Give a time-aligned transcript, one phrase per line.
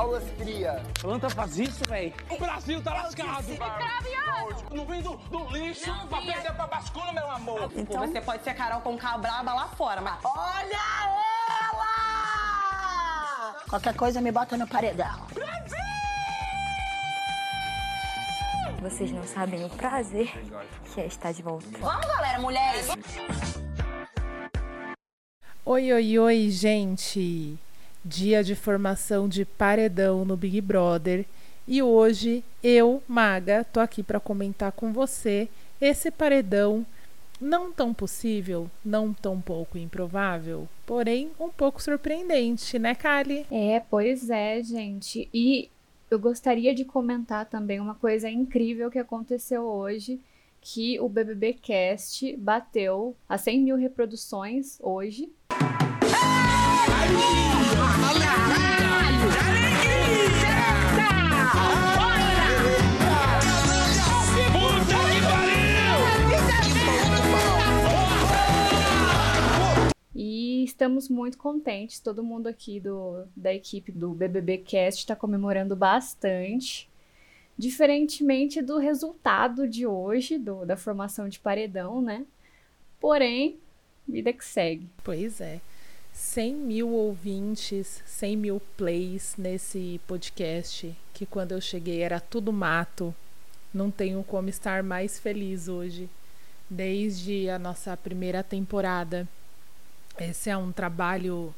[0.00, 0.82] Aulas cria.
[0.98, 2.14] Planta faz isso, velho.
[2.30, 3.44] O Brasil tá lascado.
[4.74, 6.32] Não vem do, do lixo Não pra vinha.
[6.32, 7.70] perder pra bascula, meu amor.
[7.76, 10.80] Então você pode ser Carol com braba lá fora, mas Olha
[11.70, 13.56] ela!
[13.68, 15.26] Qualquer coisa me bota no paredão.
[18.80, 20.32] Vocês não sabem o prazer
[20.94, 21.66] que é estar de volta.
[21.78, 22.88] vamos, galera, mulheres.
[25.66, 27.58] Oi, oi, oi, gente!
[28.04, 31.26] Dia de formação de paredão no Big Brother
[31.68, 35.48] e hoje eu, Maga, tô aqui para comentar com você
[35.80, 36.84] esse paredão
[37.40, 43.46] não tão possível, não tão pouco improvável, porém um pouco surpreendente, né, Kali?
[43.50, 45.28] É, pois é, gente.
[45.32, 45.70] E
[46.10, 50.20] eu gostaria de comentar também uma coisa incrível que aconteceu hoje,
[50.60, 55.32] que o BBB Cast bateu a 100 mil reproduções hoje.
[57.10, 57.49] Puta
[70.60, 75.74] E estamos muito contentes, todo mundo aqui do, da equipe do BBB Cast está comemorando
[75.74, 76.86] bastante.
[77.56, 82.26] Diferentemente do resultado de hoje, do, da formação de paredão, né?
[83.00, 83.58] Porém,
[84.06, 84.86] vida que segue.
[85.02, 85.62] Pois é.
[86.12, 93.14] 100 mil ouvintes, 100 mil plays nesse podcast, que quando eu cheguei era tudo mato.
[93.72, 96.06] Não tenho como estar mais feliz hoje,
[96.68, 99.26] desde a nossa primeira temporada.
[100.20, 101.54] Esse é um trabalho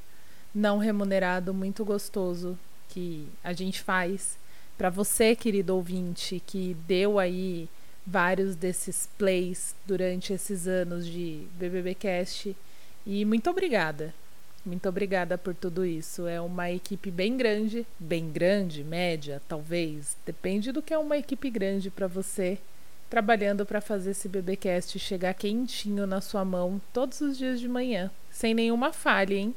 [0.55, 2.57] não remunerado muito gostoso
[2.89, 4.39] que a gente faz
[4.79, 7.69] para você, querido ouvinte, que deu aí
[8.07, 12.57] vários desses plays durante esses anos de BBBcast.
[13.05, 14.15] E muito obrigada.
[14.65, 16.29] Muito obrigada por tudo isso.
[16.29, 21.51] É uma equipe bem grande, bem grande, média, talvez, depende do que é uma equipe
[21.51, 22.59] grande para você,
[23.11, 28.09] trabalhando para fazer esse BBcast chegar quentinho na sua mão todos os dias de manhã,
[28.33, 29.55] sem nenhuma falha, hein?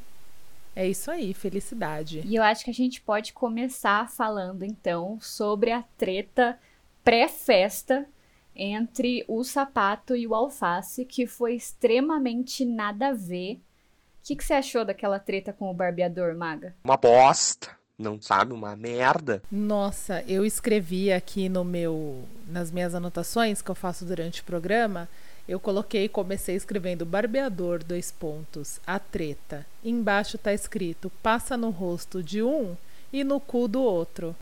[0.75, 2.22] É isso aí, felicidade.
[2.25, 6.59] E eu acho que a gente pode começar falando então sobre a treta
[7.03, 8.06] pré-festa
[8.53, 13.56] entre o sapato e o alface, que foi extremamente nada a ver.
[13.56, 16.75] O que, que você achou daquela treta com o barbeador, Maga?
[16.84, 17.75] Uma bosta.
[17.97, 18.52] Não sabe?
[18.52, 19.41] Uma merda.
[19.50, 25.08] Nossa, eu escrevi aqui no meu nas minhas anotações que eu faço durante o programa,
[25.47, 29.66] eu coloquei, comecei escrevendo barbeador, dois pontos, a treta.
[29.83, 32.75] Embaixo tá escrito passa no rosto de um
[33.13, 34.35] e no cu do outro.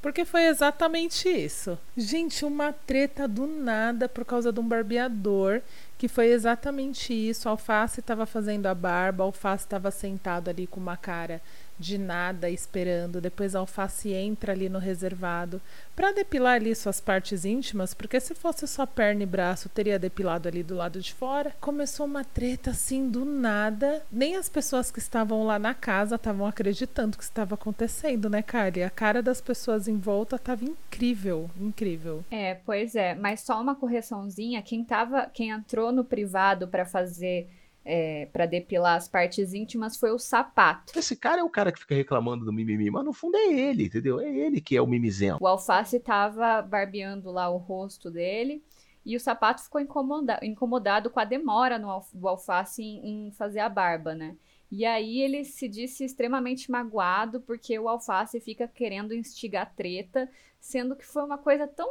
[0.00, 1.78] Porque foi exatamente isso.
[1.96, 5.60] Gente, uma treta do nada por causa de um barbeador,
[5.96, 7.46] que foi exatamente isso.
[7.46, 11.40] A Alface estava fazendo a barba, a Alface estava sentado ali com uma cara
[11.78, 13.20] de nada esperando.
[13.20, 15.60] Depois a Alface entra ali no reservado
[15.94, 20.48] para depilar ali suas partes íntimas, porque se fosse só perna e braço, teria depilado
[20.48, 21.54] ali do lado de fora.
[21.60, 24.02] Começou uma treta assim do nada.
[24.10, 28.82] Nem as pessoas que estavam lá na casa estavam acreditando que estava acontecendo, né, Kali?
[28.82, 32.24] A cara das pessoas em volta estava incrível, incrível.
[32.30, 37.48] É, pois é, mas só uma correçãozinha, quem tava, quem entrou no privado para fazer
[37.84, 40.98] é, para depilar as partes íntimas foi o sapato.
[40.98, 43.86] Esse cara é o cara que fica reclamando do mimimi, mas no fundo é ele,
[43.86, 44.20] entendeu?
[44.20, 45.42] É ele que é o mimizento.
[45.42, 48.62] O alface tava barbeando lá o rosto dele
[49.04, 53.60] e o sapato ficou incomoda incomodado com a demora no do alface em, em fazer
[53.60, 54.36] a barba, né?
[54.70, 60.30] E aí ele se disse extremamente magoado porque o alface fica querendo instigar treta,
[60.62, 61.90] sendo que foi uma coisa tão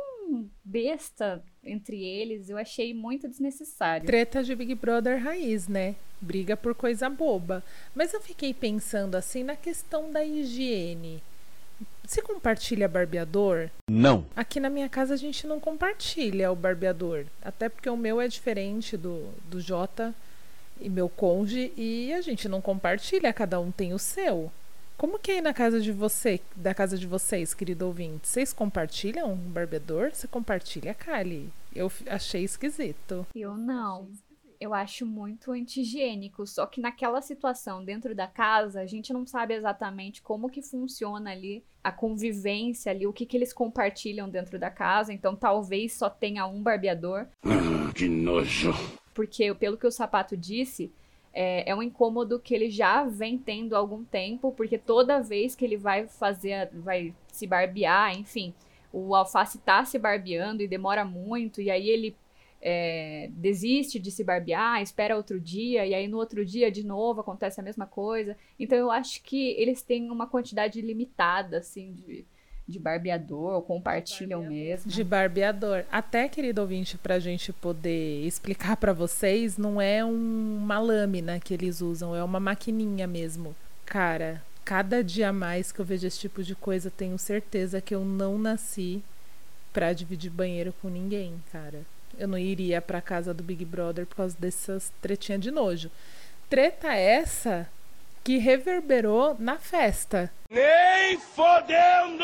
[0.64, 4.08] besta entre eles, eu achei muito desnecessário.
[4.08, 5.94] Treta de Big Brother raiz, né?
[6.22, 7.62] Briga por coisa boba.
[7.94, 11.22] Mas eu fiquei pensando assim na questão da higiene.
[12.08, 13.70] Você compartilha barbeador?
[13.90, 14.26] Não.
[14.36, 17.26] Aqui na minha casa a gente não compartilha o barbeador.
[17.42, 20.16] Até porque o meu é diferente do, do Jota
[20.80, 24.50] e meu conge e a gente não compartilha, cada um tem o seu.
[25.02, 28.28] Como que é aí na casa de você, da casa de vocês, querido ouvinte?
[28.28, 30.12] Vocês compartilham um barbeador?
[30.14, 31.52] Você compartilha, Kali?
[31.76, 33.26] Eu achei esquisito.
[33.34, 34.12] Eu não.
[34.60, 36.46] Eu acho muito anti-higiênico.
[36.46, 41.32] Só que naquela situação dentro da casa, a gente não sabe exatamente como que funciona
[41.32, 45.12] ali a convivência ali, o que que eles compartilham dentro da casa.
[45.12, 47.26] Então talvez só tenha um barbeador.
[47.96, 48.72] que nojo.
[49.16, 50.94] Porque, pelo que o sapato disse,
[51.34, 55.56] é, é um incômodo que ele já vem tendo há algum tempo, porque toda vez
[55.56, 58.54] que ele vai fazer, vai se barbear, enfim,
[58.92, 62.16] o alface tá se barbeando e demora muito, e aí ele
[62.62, 67.22] é, desiste de se barbear, espera outro dia, e aí no outro dia de novo
[67.22, 68.38] acontece a mesma coisa.
[68.60, 72.26] Então eu acho que eles têm uma quantidade limitada, assim, de,
[72.72, 74.90] de barbeador, ou compartilham mesmo.
[74.90, 75.84] De barbeador.
[75.92, 81.54] Até, querido ouvinte, pra gente poder explicar para vocês, não é um, uma lâmina que
[81.54, 83.56] eles usam, é uma maquininha mesmo.
[83.86, 88.06] Cara, cada dia mais que eu vejo esse tipo de coisa, tenho certeza que eu
[88.06, 89.04] não nasci
[89.74, 91.82] pra dividir banheiro com ninguém, cara.
[92.18, 95.90] Eu não iria pra casa do Big Brother por causa dessas tretinhas de nojo.
[96.50, 97.70] Treta essa
[98.24, 100.32] que reverberou na festa.
[100.50, 102.24] Nem fodendo!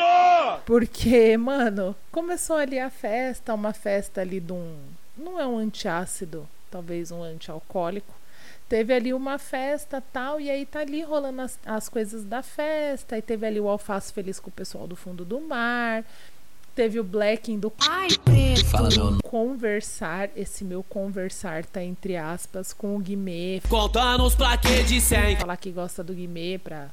[0.64, 4.76] Porque, mano, começou ali a festa, uma festa ali de um.
[5.16, 8.14] Não é um antiácido, talvez um antialcoólico.
[8.68, 13.16] Teve ali uma festa tal, e aí tá ali rolando as, as coisas da festa.
[13.16, 16.04] E teve ali o alface feliz com o pessoal do fundo do mar
[16.78, 19.18] teve o Blacking do Ai, preto.
[19.24, 23.60] conversar, esse meu conversar tá entre aspas com o Guimê.
[23.68, 25.40] Conta-nos pra que de 100.
[25.40, 26.86] Falar que gosta do Guimê pra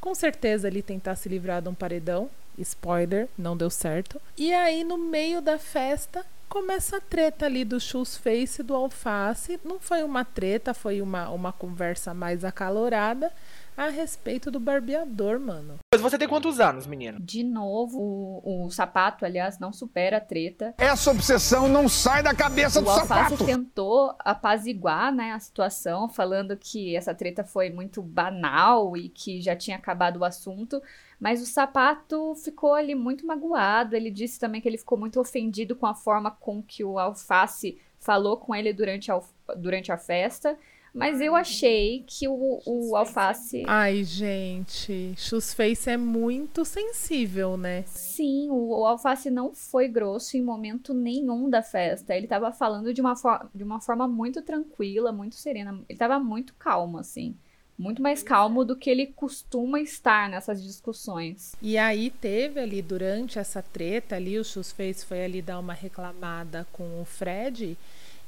[0.00, 2.28] com certeza ele tentar se livrar de um paredão.
[2.58, 4.20] Spoiler, não deu certo.
[4.36, 8.74] E aí no meio da festa começa a treta ali do Shoes Face e do
[8.74, 9.60] Alface.
[9.64, 13.30] Não foi uma treta, foi uma, uma conversa mais acalorada
[13.78, 15.78] a respeito do barbeador, mano.
[15.94, 17.18] Mas você tem quantos anos, menino?
[17.20, 17.98] De novo,
[18.44, 20.74] o, o sapato, aliás, não supera a treta.
[20.76, 23.46] Essa obsessão não sai da cabeça o do Alface sapato.
[23.46, 29.54] tentou apaziguar né, a situação, falando que essa treta foi muito banal e que já
[29.54, 30.82] tinha acabado o assunto.
[31.20, 33.94] Mas o sapato ficou ali muito magoado.
[33.94, 37.78] Ele disse também que ele ficou muito ofendido com a forma com que o Alface
[38.00, 39.20] falou com ele durante a,
[39.56, 40.58] durante a festa.
[40.94, 43.62] Mas eu achei que o, o alface.
[43.66, 45.14] Ai, gente.
[45.54, 47.84] Face é muito sensível, né?
[47.86, 52.16] Sim, o, o, alface não foi grosso em momento nenhum da festa.
[52.16, 53.14] Ele tava falando de uma,
[53.54, 55.80] de uma forma muito tranquila, muito serena.
[55.88, 57.36] Ele tava muito calmo, assim.
[57.78, 61.54] Muito mais calmo do que ele costuma estar nessas discussões.
[61.62, 66.66] E aí teve ali, durante essa treta ali, o Face foi ali dar uma reclamada
[66.72, 67.78] com o Fred.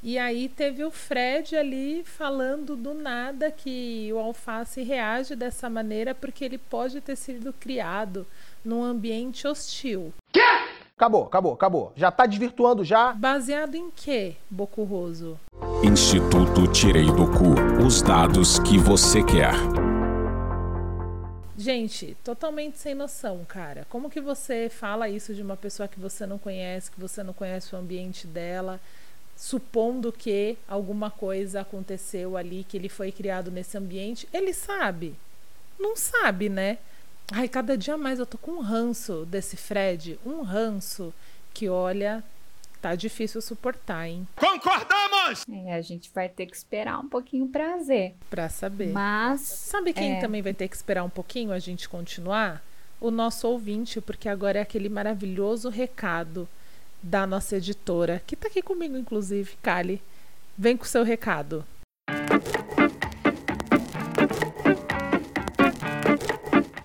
[0.03, 6.15] E aí teve o Fred ali falando do nada que o alface reage dessa maneira
[6.15, 8.27] porque ele pode ter sido criado
[8.65, 10.11] num ambiente hostil.
[10.33, 10.41] Quê?
[10.97, 11.93] Acabou, acabou, acabou.
[11.97, 13.13] Já tá desvirtuando já.
[13.13, 15.39] Baseado em quê, Bocurroso?
[15.85, 17.85] Instituto Tirei do Cu.
[17.87, 19.53] Os dados que você quer.
[21.59, 23.87] Gente, totalmente sem noção, cara.
[23.91, 27.35] Como que você fala isso de uma pessoa que você não conhece, que você não
[27.35, 28.81] conhece o ambiente dela?
[29.41, 35.15] Supondo que alguma coisa aconteceu ali, que ele foi criado nesse ambiente, ele sabe.
[35.79, 36.77] Não sabe, né?
[37.33, 41.15] Ai, cada dia mais eu tô com um ranço desse Fred, um ranço
[41.55, 42.23] que olha,
[42.83, 44.29] tá difícil suportar, hein?
[44.37, 45.47] Concordamos!
[45.51, 48.15] É, a gente vai ter que esperar um pouquinho pra ver.
[48.29, 48.93] Pra saber.
[48.93, 49.41] Mas.
[49.41, 50.21] Sabe quem é...
[50.21, 52.63] também vai ter que esperar um pouquinho a gente continuar?
[53.01, 56.47] O nosso ouvinte, porque agora é aquele maravilhoso recado
[57.03, 60.03] da nossa editora, que está aqui comigo, inclusive, Kali.
[60.57, 61.65] Vem com o seu recado.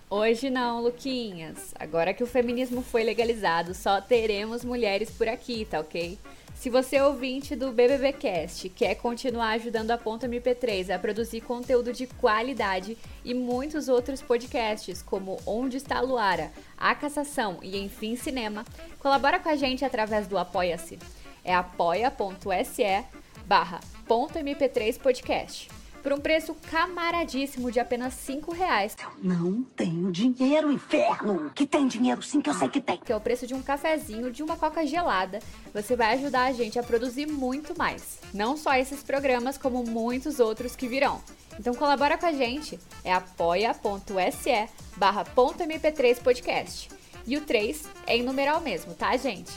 [0.09, 1.73] Hoje não, Luquinhas.
[1.77, 6.17] Agora que o feminismo foi legalizado, só teremos mulheres por aqui, tá ok?
[6.55, 11.93] Se você é ouvinte do BBBcast quer continuar ajudando a Ponta MP3 a produzir conteúdo
[11.93, 18.15] de qualidade e muitos outros podcasts, como Onde está a Luara, A Cassação e Enfim
[18.15, 18.65] Cinema,
[18.99, 20.97] colabora com a gente através do Apoia-se.
[21.43, 23.05] É apoia.se
[23.45, 25.74] barra MP3 Podcast
[26.05, 28.95] por um preço camaradíssimo de apenas 5 reais.
[29.01, 31.49] Eu não tenho dinheiro, inferno!
[31.55, 32.97] Que tem dinheiro sim, que eu sei que tem.
[32.97, 35.39] Que é o preço de um cafezinho, de uma coca gelada.
[35.73, 38.19] Você vai ajudar a gente a produzir muito mais.
[38.31, 41.23] Não só esses programas, como muitos outros que virão.
[41.59, 42.79] Então colabora com a gente.
[43.03, 46.87] É apoia.se barra .mp3 podcast.
[47.25, 49.51] E o 3 é em numeral mesmo, tá, gente?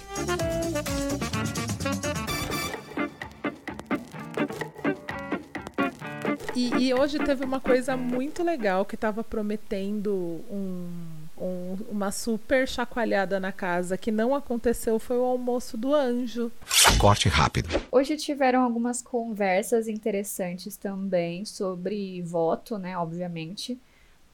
[6.58, 10.12] E, e, hoje teve uma coisa muito legal que estava prometendo
[10.50, 10.88] um,
[11.40, 16.50] um, uma super chacoalhada na casa que não aconteceu foi o almoço do anjo.
[16.98, 17.68] Corte rápido.
[17.92, 22.98] Hoje tiveram algumas conversas interessantes também sobre voto, né?
[22.98, 23.78] Obviamente.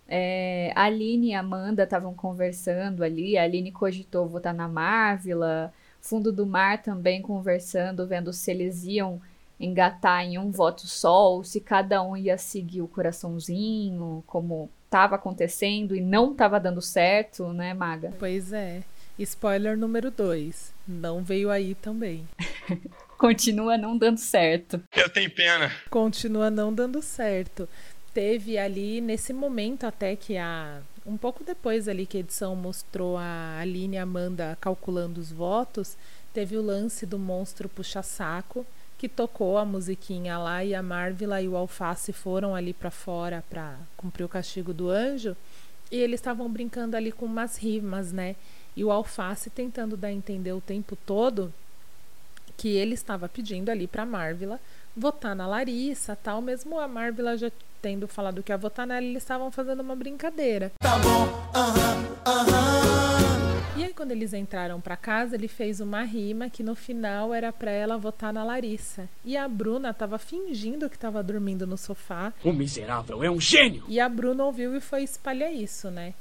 [0.09, 3.37] É, a Aline e a Amanda estavam conversando ali.
[3.37, 5.75] A Aline cogitou votar na Marvila.
[6.01, 9.21] Fundo do Mar também conversando, vendo se eles iam
[9.59, 15.17] engatar em um voto só, ou se cada um ia seguir o coraçãozinho, como estava
[15.17, 18.13] acontecendo e não estava dando certo, né, Maga?
[18.19, 18.83] Pois é.
[19.19, 20.73] Spoiler número 2.
[20.87, 22.27] Não veio aí também.
[23.17, 24.83] Continua não dando certo.
[24.95, 25.73] Eu tenho pena.
[25.89, 27.69] Continua não dando certo.
[28.13, 30.81] Teve ali, nesse momento até que a...
[31.07, 35.31] Um pouco depois ali que a edição mostrou a Aline e a Amanda calculando os
[35.31, 35.97] votos,
[36.33, 41.49] teve o lance do monstro puxa-saco, que tocou a musiquinha lá e a Marvila e
[41.49, 45.37] o Alface foram ali para fora para cumprir o castigo do anjo.
[45.91, 48.37] E eles estavam brincando ali com umas rimas, né?
[48.77, 51.53] E o Alface tentando dar a entender o tempo todo
[52.57, 54.61] que ele estava pedindo ali para Marvila
[54.97, 57.51] votar na Larissa, tal, mesmo a Marvila já
[57.83, 60.73] tendo falado que ia votar nela, eles estavam fazendo uma brincadeira.
[60.81, 63.14] Tá bom, aham, aham.
[63.77, 67.53] E aí quando eles entraram para casa, ele fez uma rima que no final era
[67.53, 69.09] para ela votar na Larissa.
[69.25, 72.33] E a Bruna estava fingindo que estava dormindo no sofá.
[72.45, 73.83] O miserável é um gênio.
[73.89, 76.15] E a Bruna ouviu e foi espalhar isso, né?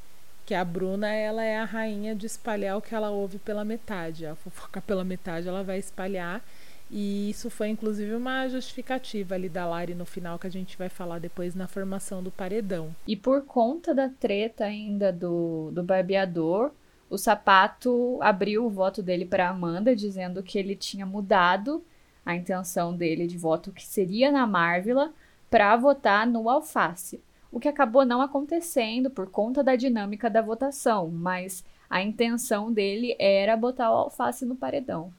[0.48, 4.26] Que a Bruna, ela é a rainha de espalhar o que ela ouve pela metade.
[4.26, 6.44] A fofoca pela metade, ela vai espalhar.
[6.90, 10.90] E isso foi inclusive uma justificativa ali da Lari no final que a gente vai
[10.90, 12.96] falar depois na formação do paredão.
[13.08, 16.72] E por conta da treta ainda do, do barbeador,
[17.14, 21.84] o sapato abriu o voto dele para Amanda, dizendo que ele tinha mudado
[22.26, 25.14] a intenção dele de voto, que seria na Marvila,
[25.48, 27.22] para votar no Alface.
[27.52, 33.16] O que acabou não acontecendo por conta da dinâmica da votação, mas a intenção dele
[33.20, 35.14] era botar o Alface no paredão.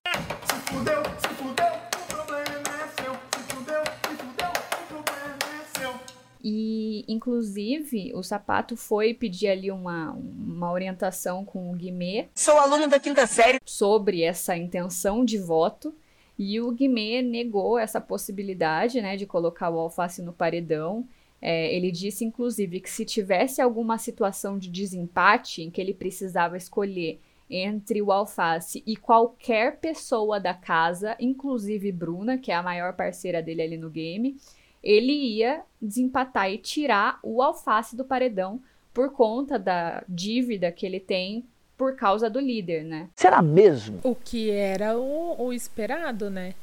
[0.44, 1.83] Se fudeu, se fudeu,
[6.46, 12.28] E, inclusive, o sapato foi pedir ali uma, uma orientação com o Guimê.
[12.34, 13.58] Sou aluno da quinta série.
[13.64, 15.94] Sobre essa intenção de voto.
[16.38, 21.08] E o Guimê negou essa possibilidade, né, de colocar o alface no paredão.
[21.40, 26.58] É, ele disse, inclusive, que se tivesse alguma situação de desempate em que ele precisava
[26.58, 32.94] escolher entre o alface e qualquer pessoa da casa, inclusive Bruna, que é a maior
[32.94, 34.36] parceira dele ali no game,
[34.84, 38.60] ele ia desempatar e tirar o alface do paredão
[38.92, 41.44] por conta da dívida que ele tem
[41.76, 43.08] por causa do líder, né?
[43.16, 43.98] Será mesmo?
[44.04, 46.54] O que era o, o esperado, né?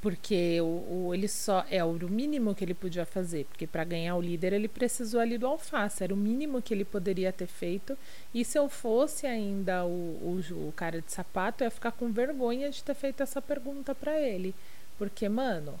[0.00, 4.14] Porque o, o, ele só é o mínimo que ele podia fazer, porque para ganhar
[4.14, 7.96] o líder ele precisou ali do alface, era o mínimo que ele poderia ter feito.
[8.32, 12.12] E se eu fosse ainda o, o, o cara de sapato, eu ia ficar com
[12.12, 14.54] vergonha de ter feito essa pergunta para ele,
[14.98, 15.80] porque mano,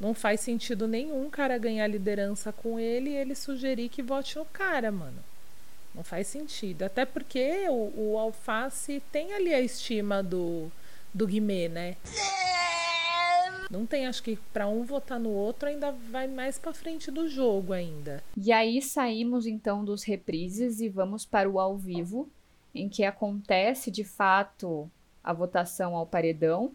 [0.00, 4.44] não faz sentido nenhum cara ganhar liderança com ele e ele sugerir que vote no
[4.44, 5.22] cara, mano.
[5.94, 6.82] Não faz sentido.
[6.82, 10.70] Até porque o, o Alface tem ali a estima do,
[11.12, 11.96] do Guimê, né?
[13.70, 17.28] Não tem, acho que para um votar no outro ainda vai mais para frente do
[17.28, 18.22] jogo ainda.
[18.36, 22.28] E aí saímos então dos reprises e vamos para o ao vivo,
[22.74, 24.90] em que acontece de fato
[25.24, 26.72] a votação ao paredão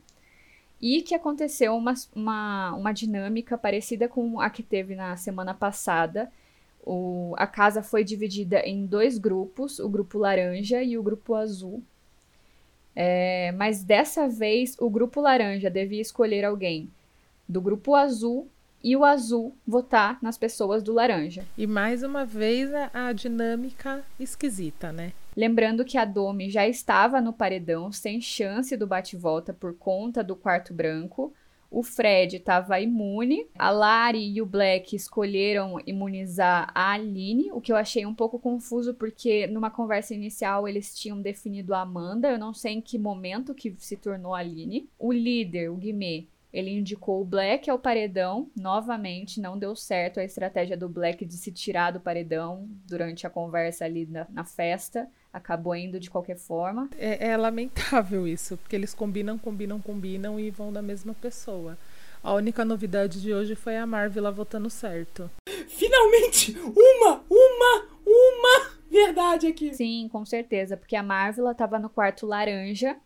[0.82, 6.32] e que aconteceu uma, uma, uma dinâmica parecida com a que teve na semana passada.
[6.84, 11.84] O, a casa foi dividida em dois grupos, o grupo laranja e o grupo azul.
[12.96, 16.90] É, mas dessa vez o grupo laranja devia escolher alguém
[17.48, 18.48] do grupo azul
[18.84, 21.46] e o azul votar nas pessoas do laranja.
[21.58, 25.14] E mais uma vez a, a dinâmica esquisita, né?
[25.38, 30.36] Lembrando que a Domi já estava no paredão sem chance do bate-volta por conta do
[30.36, 31.32] quarto branco.
[31.70, 33.46] O Fred estava imune.
[33.56, 38.40] A Lari e o Black escolheram imunizar a Aline, o que eu achei um pouco
[38.40, 42.32] confuso porque numa conversa inicial eles tinham definido a Amanda.
[42.32, 44.90] Eu não sei em que momento que se tornou a Aline.
[44.98, 48.50] O líder, o Guimê, ele indicou o Black ao paredão.
[48.56, 53.30] Novamente, não deu certo a estratégia do Black de se tirar do paredão durante a
[53.30, 55.08] conversa ali na, na festa.
[55.38, 56.90] Acabou indo de qualquer forma.
[56.98, 61.78] É, é lamentável isso, porque eles combinam, combinam, combinam e vão da mesma pessoa.
[62.24, 65.30] A única novidade de hoje foi a Marvila votando certo.
[65.68, 66.58] Finalmente!
[66.58, 67.24] Uma!
[67.30, 67.88] Uma!
[68.04, 69.74] Uma verdade aqui!
[69.76, 72.98] Sim, com certeza, porque a Marvila tava no quarto laranja,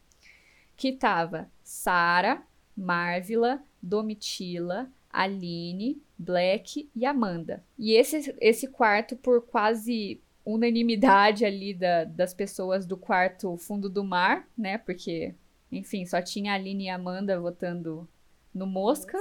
[0.77, 2.41] que tava Sara,
[2.75, 7.61] Marvila, Domitila, Aline, Black e Amanda.
[7.77, 14.03] E esse, esse quarto, por quase unanimidade ali da, das pessoas do quarto fundo do
[14.03, 14.77] mar, né?
[14.77, 15.35] Porque,
[15.71, 18.07] enfim, só tinha a Aline e a Amanda votando
[18.53, 19.17] no Mosca.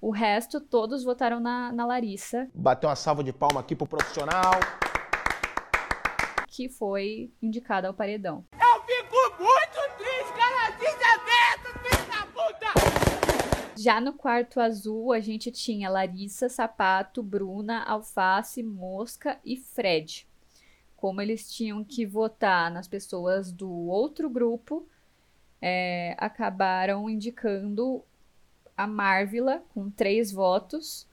[0.00, 2.48] O resto, todos votaram na, na Larissa.
[2.54, 4.52] Bateu uma salva de palma aqui pro profissional.
[6.48, 8.44] Que foi indicada ao paredão.
[8.52, 10.70] Eu fico muito triste, cara.
[10.76, 13.76] Desaberto, filho da puta!
[13.76, 20.26] Já no quarto azul, a gente tinha Larissa, Sapato, Bruna, Alface, Mosca e Fred.
[21.06, 24.84] Como eles tinham que votar nas pessoas do outro grupo,
[25.62, 28.02] é, acabaram indicando
[28.76, 31.06] a Marvila com três votos.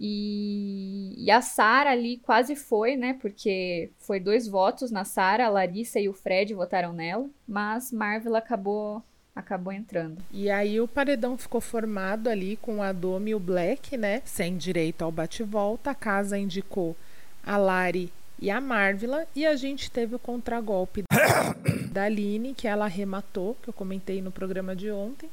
[0.00, 3.14] E, e a Sara ali quase foi, né?
[3.14, 8.34] Porque foi dois votos na Sara, a Larissa e o Fred votaram nela, mas Marvel
[8.34, 9.04] acabou
[9.36, 10.20] acabou entrando.
[10.32, 14.20] E aí o paredão ficou formado ali com a Domi e o Black, né?
[14.24, 15.92] Sem direito ao bate-volta.
[15.92, 16.96] A casa indicou
[17.44, 19.26] a Lari e a Marvila.
[19.34, 21.04] E a gente teve o contragolpe
[21.90, 25.28] da Aline, que ela arrematou, que eu comentei no programa de ontem.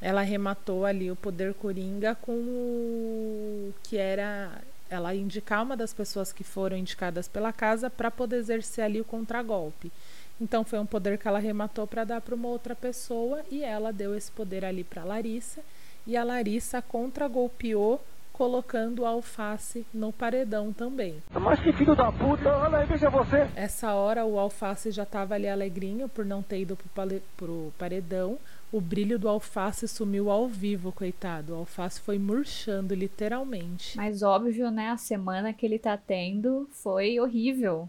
[0.00, 6.32] Ela arrematou ali o poder coringa com o que era ela indicar uma das pessoas
[6.32, 9.92] que foram indicadas pela casa para poder exercer ali o contragolpe.
[10.40, 13.92] Então foi um poder que ela arrematou para dar para uma outra pessoa e ela
[13.92, 15.60] deu esse poder ali para Larissa
[16.06, 18.00] e a Larissa contragolpeou
[18.38, 21.16] colocando o alface no paredão também.
[21.32, 23.48] Mas que filho da puta, olha aí, veja você.
[23.56, 27.72] Essa hora o alface já estava ali alegrinho por não ter ido pro, pale- pro
[27.76, 28.38] paredão.
[28.70, 31.52] O brilho do alface sumiu ao vivo, coitado.
[31.54, 33.96] O alface foi murchando, literalmente.
[33.96, 34.90] Mas óbvio, né?
[34.90, 37.88] A semana que ele tá tendo foi horrível.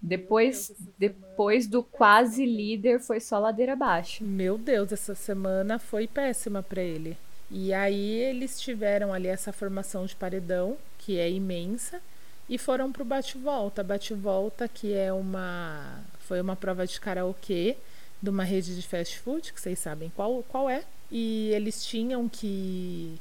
[0.00, 4.22] Depois, depois do quase líder, foi só ladeira abaixo.
[4.24, 7.16] Meu Deus, essa semana foi péssima para ele.
[7.56, 12.00] E aí eles tiveram ali essa formação de paredão, que é imensa,
[12.48, 13.84] e foram pro bate-volta.
[13.84, 17.76] Bate-volta que é uma foi uma prova de karaokê
[18.20, 20.82] de uma rede de fast food, que vocês sabem qual qual é,
[21.12, 23.20] e eles tinham que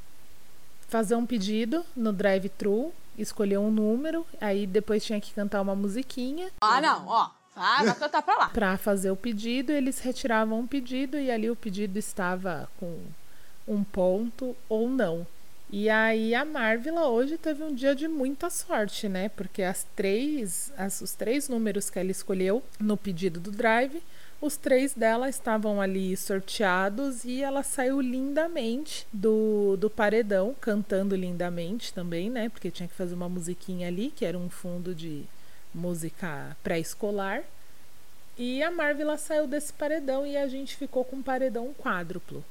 [0.88, 6.50] fazer um pedido no drive-thru, escolher um número, aí depois tinha que cantar uma musiquinha.
[6.60, 7.30] Ah, não, ó.
[7.56, 8.50] Vai, vai cantar pra lá.
[8.50, 12.98] Para fazer o pedido, eles retiravam um pedido e ali o pedido estava com
[13.68, 15.26] um ponto ou não.
[15.72, 19.30] E aí a Marvila hoje teve um dia de muita sorte, né?
[19.30, 24.04] Porque as três, as, os três números que ela escolheu no pedido do drive,
[24.40, 31.94] os três dela estavam ali sorteados e ela saiu lindamente do, do paredão, cantando lindamente
[31.94, 32.50] também, né?
[32.50, 35.24] Porque tinha que fazer uma musiquinha ali, que era um fundo de
[35.74, 37.42] música pré-escolar.
[38.38, 42.44] E a Marvila saiu desse paredão e a gente ficou com um paredão quádruplo.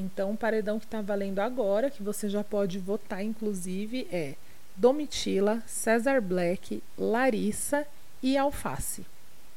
[0.00, 4.34] Então, o paredão que está valendo agora, que você já pode votar, inclusive, é
[4.74, 7.86] Domitila, César Black, Larissa
[8.22, 9.04] e Alface.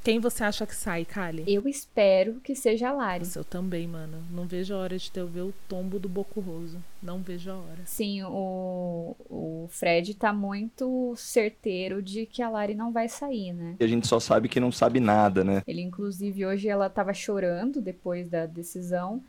[0.03, 1.45] Quem você acha que sai, Kali?
[1.47, 3.25] Eu espero que seja a Lari.
[3.33, 4.21] Eu também, mano.
[4.29, 6.77] Não vejo a hora de ter ver o tombo do Bocurroso.
[7.01, 7.79] Não vejo a hora.
[7.85, 13.77] Sim, o, o Fred tá muito certeiro de que a Lari não vai sair, né?
[13.79, 15.63] E a gente só sabe que não sabe nada, né?
[15.65, 19.23] Ele, inclusive, hoje ela tava chorando depois da decisão.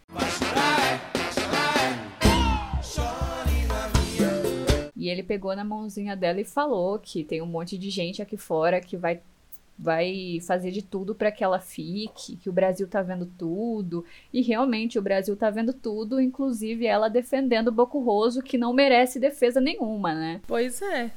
[5.05, 8.39] E ele pegou na mãozinha dela e falou que tem um monte de gente aqui
[8.39, 9.21] fora que vai
[9.79, 14.05] vai fazer de tudo para que ela fique, que o Brasil tá vendo tudo.
[14.33, 19.19] E realmente o Brasil tá vendo tudo, inclusive ela defendendo o Bocurroso, que não merece
[19.19, 20.41] defesa nenhuma, né?
[20.47, 21.11] Pois é.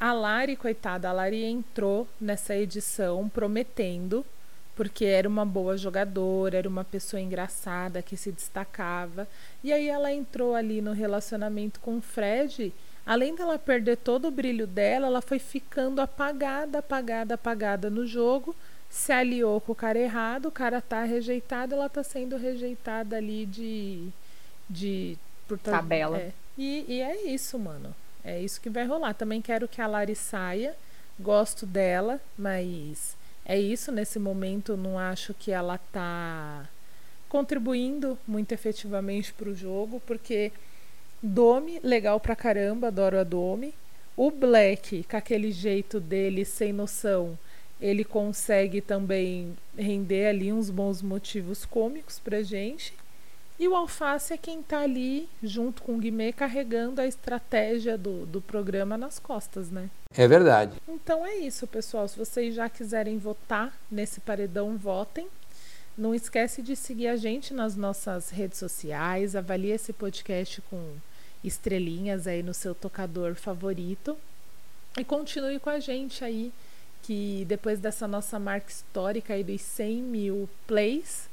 [0.00, 4.24] A Lari, coitada, a Lari entrou nessa edição prometendo,
[4.74, 9.28] porque era uma boa jogadora, era uma pessoa engraçada que se destacava.
[9.62, 12.72] E aí ela entrou ali no relacionamento com o Fred
[13.04, 18.54] além dela perder todo o brilho dela, ela foi ficando apagada, apagada, apagada no jogo.
[18.88, 23.46] Se aliou com o cara errado, o cara tá rejeitado, ela tá sendo rejeitada ali
[23.46, 24.08] de.
[24.68, 25.16] de
[25.48, 26.18] por Tabela.
[26.18, 26.32] É.
[26.56, 27.94] E, e é isso, mano.
[28.24, 29.14] É isso que vai rolar.
[29.14, 30.76] Também quero que a Lari saia.
[31.18, 33.90] Gosto dela, mas é isso.
[33.90, 36.68] Nesse momento, não acho que ela tá
[37.28, 40.52] contribuindo muito efetivamente pro jogo, porque
[41.22, 43.72] Domi, legal pra caramba, adoro a Domi.
[44.16, 47.38] O Black, com aquele jeito dele, sem noção,
[47.80, 52.92] ele consegue também render ali uns bons motivos cômicos pra gente.
[53.58, 58.26] E o Alface é quem tá ali, junto com o Guimê, carregando a estratégia do,
[58.26, 59.88] do programa nas costas, né?
[60.16, 60.72] É verdade.
[60.88, 62.08] Então é isso, pessoal.
[62.08, 65.28] Se vocês já quiserem votar nesse paredão, votem.
[65.96, 70.96] Não esquece de seguir a gente nas nossas redes sociais, avalie esse podcast com
[71.42, 74.16] estrelinhas aí no seu tocador favorito.
[74.98, 76.52] E continue com a gente aí,
[77.02, 81.28] que depois dessa nossa marca histórica aí dos 100 mil plays,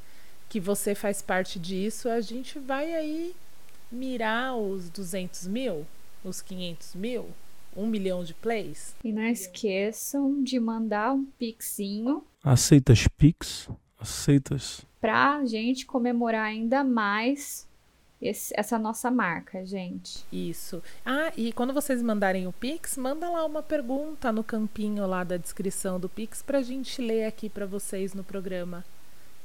[0.48, 3.36] que você faz parte disso, a gente vai aí
[3.92, 5.86] mirar os 200 mil,
[6.24, 7.30] os 500 mil,
[7.76, 8.96] um milhão de plays.
[9.04, 13.70] E não esqueçam de mandar um pixinho Aceitas Pix?
[14.00, 14.86] Aceitas?
[15.00, 17.68] pra gente comemorar ainda mais
[18.22, 20.26] esse- essa nossa marca, gente.
[20.32, 20.82] Isso.
[21.06, 25.38] Ah, e quando vocês mandarem o Pix, manda lá uma pergunta no campinho lá da
[25.38, 28.84] descrição do Pix pra gente ler aqui pra vocês no programa.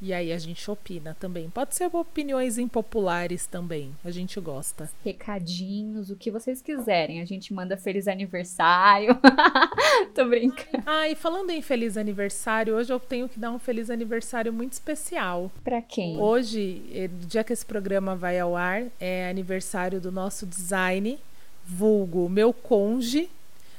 [0.04, 1.48] E aí a gente opina também.
[1.48, 3.90] Pode ser opiniões impopulares também.
[4.04, 4.90] A gente gosta.
[5.02, 7.22] Recadinhos, o que vocês quiserem.
[7.22, 9.18] A gente manda feliz aniversário.
[10.14, 10.84] Tô brincando.
[10.84, 14.74] Ah, e falando em feliz aniversário, hoje eu tenho que dar um feliz aniversário muito
[14.74, 15.50] especial.
[15.64, 16.18] Pra quem?
[16.20, 21.18] Hoje, no dia que esse programa vai ao ar, é aniversário do nosso design,
[21.64, 23.30] vulgo meu conge.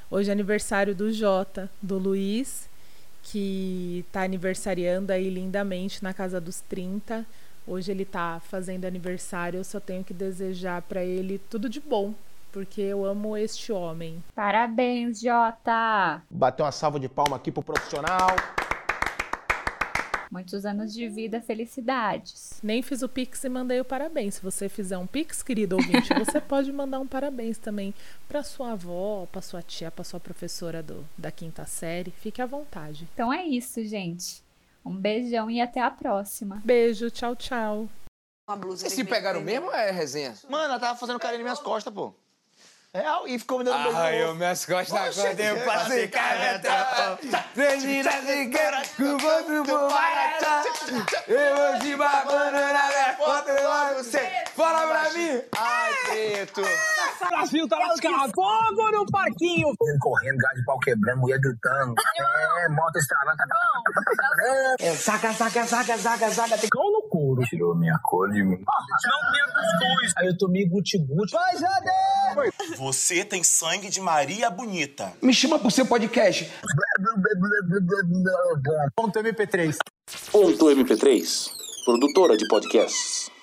[0.09, 2.64] Hoje é aniversário do Jota, do Luiz,
[3.25, 7.25] que tá aniversariando aí lindamente na casa dos 30.
[7.67, 12.13] Hoje ele tá fazendo aniversário, eu só tenho que desejar para ele tudo de bom,
[12.51, 14.23] porque eu amo este homem.
[14.35, 16.21] Parabéns, Jota!
[16.29, 18.27] Bater uma salva de palma aqui pro profissional.
[20.35, 22.59] Muitos anos de vida, felicidades.
[22.61, 24.35] Nem fiz o Pix e mandei o parabéns.
[24.35, 27.93] Se você fizer um Pix, querido ouvinte, você pode mandar um parabéns também
[28.27, 32.11] para sua avó, para sua tia, para sua professora do, da quinta série.
[32.11, 33.07] Fique à vontade.
[33.13, 34.43] Então é isso, gente.
[34.85, 36.61] Um beijão e até a próxima.
[36.65, 37.87] Beijo, tchau, tchau.
[38.59, 40.35] Vocês se pegaram mesmo ou é resenha?
[40.49, 42.13] Mano, ela tava fazendo carinho nas minhas costas, pô.
[42.95, 43.97] Real, e ficou me dando beijo.
[43.97, 44.33] Ai, eu
[44.65, 47.19] costas Oxe, agora eu que- passei caneta.
[47.53, 50.63] Termina de cara, cubando pro maratá.
[51.27, 54.29] Eu hoje babando na minha foto, eu logo sei.
[54.55, 55.41] Fala pra mim.
[55.57, 56.61] Ai, preto.
[57.29, 58.31] Brasil tá lascado.
[58.33, 59.67] Fogo no parquinho.
[59.99, 61.93] correndo, gás de pau quebrando, mulher gritando.
[62.63, 63.37] É, moto estralando.
[64.79, 66.57] É, saca, saca, saca, saca, saca.
[66.57, 67.41] Tem cão no couro.
[67.43, 68.57] Tirou minha cor de mim.
[68.57, 70.13] Não minha cuscuz.
[70.17, 71.33] Aí eu tomei guti-guti.
[71.33, 72.77] Vai, Jade!
[72.77, 75.11] Você tem sangue de Maria Bonita.
[75.21, 76.49] Me chama pro seu podcast.
[78.95, 79.77] Ponto MP3.
[80.31, 81.51] Ponto MP3,
[81.85, 83.34] produtora de podcasts.